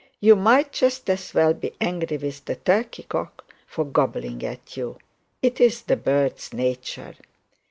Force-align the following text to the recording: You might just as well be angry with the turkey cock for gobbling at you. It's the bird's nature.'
You 0.19 0.35
might 0.35 0.71
just 0.71 1.07
as 1.11 1.31
well 1.31 1.53
be 1.53 1.73
angry 1.79 2.17
with 2.17 2.45
the 2.45 2.55
turkey 2.55 3.03
cock 3.03 3.45
for 3.67 3.85
gobbling 3.85 4.43
at 4.43 4.75
you. 4.75 4.97
It's 5.43 5.79
the 5.81 5.95
bird's 5.95 6.51
nature.' 6.53 7.13